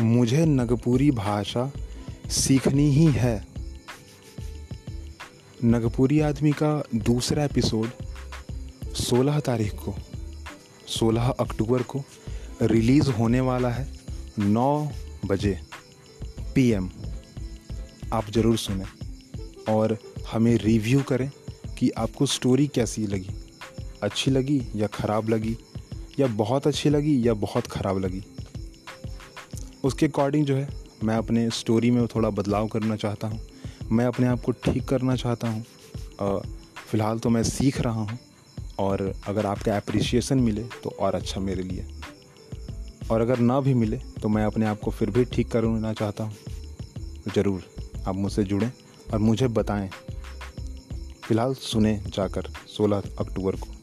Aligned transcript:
मुझे 0.00 0.44
नगपुरी 0.46 1.10
भाषा 1.10 1.70
सीखनी 2.30 2.88
ही 2.90 3.04
है। 3.06 3.46
नगपुरी 5.64 6.20
आदमी 6.20 6.52
का 6.52 6.70
दूसरा 6.94 7.44
एपिसोड 7.44 7.90
16 8.96 9.40
तारीख 9.40 9.72
को 9.74 9.94
16 10.88 11.30
अक्टूबर 11.40 11.82
को 11.82 12.02
रिलीज़ 12.62 13.10
होने 13.10 13.40
वाला 13.40 13.70
है 13.70 13.86
9 14.38 14.90
बजे 15.26 15.58
पीएम। 16.54 16.90
आप 18.12 18.30
ज़रूर 18.30 18.56
सुने 18.56 18.84
और 19.72 19.98
हमें 20.32 20.56
रिव्यू 20.56 21.02
करें 21.02 21.30
कि 21.78 21.90
आपको 21.90 22.26
स्टोरी 22.26 22.66
कैसी 22.66 23.06
लगी। 23.06 23.34
अच्छी 24.02 24.30
लगी 24.30 24.62
या 24.76 24.86
ख़राब 24.86 25.28
लगी 25.28 25.56
या 26.20 26.26
बहुत 26.26 26.66
अच्छी 26.66 26.90
लगी 26.90 27.28
या 27.28 27.34
बहुत 27.34 27.66
ख़राब 27.66 27.98
लगी। 27.98 28.22
उसके 29.86 30.06
अकॉर्डिंग 30.06 30.44
जो 30.46 30.54
है, 30.56 30.68
मैं 31.04 31.16
अपने 31.16 31.48
स्टोरी 31.50 31.90
में 31.90 32.06
थोड़ा 32.06 32.30
बदलाव 32.30 32.66
करना 32.68 32.96
चाहता 32.96 33.28
हूँ। 33.28 33.40
मैं 33.92 34.04
अपने 34.06 34.26
आप 34.26 34.40
को 34.40 34.52
ठीक 34.54 34.84
करना 34.88 35.16
चाहता 35.16 35.48
हूँ। 35.48 35.64
फ़िलहाल 36.88 37.18
तो 37.18 37.30
मैं 37.30 37.42
सीख 37.42 37.80
रहा 37.80 38.00
हूँ 38.00 38.18
और 38.78 39.12
अगर 39.28 39.46
आपका 39.46 39.76
अप्रिसिएशन 39.76 40.38
मिले 40.38 40.62
तो 40.84 40.90
और 40.90 41.14
अच्छा 41.14 41.40
मेरे 41.40 41.62
लिए। 41.62 41.86
और 43.10 43.20
अगर 43.20 43.38
ना 43.38 43.60
भी 43.60 43.74
मिले 43.74 43.96
तो 44.22 44.28
मैं 44.28 44.44
अपने 44.44 44.66
आप 44.66 44.80
को 44.80 44.90
फिर 44.90 45.10
भी 45.10 45.24
ठीक 45.24 45.50
करना 45.50 45.92
चाहता 45.92 46.24
हूँ। 46.24 46.34
ज़रूर, 47.34 47.62
आप 48.06 48.14
मुझसे 48.14 48.44
जुड़ें 48.44 48.70
और 49.12 49.18
मुझे 49.18 49.48
बताएँ। 49.50 49.88
फ़िलहाल 51.24 51.54
सुने 51.54 51.96
जाकर 52.08 52.50
16 52.68 53.02
अक्टूबर 53.18 53.56
को। 53.56 53.75